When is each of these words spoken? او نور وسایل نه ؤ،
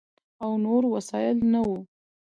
او 0.43 0.51
نور 0.65 0.83
وسایل 0.93 1.37
نه 1.51 1.59
ؤ، 1.71 1.75